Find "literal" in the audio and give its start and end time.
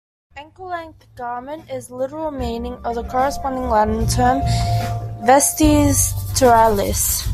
1.95-2.31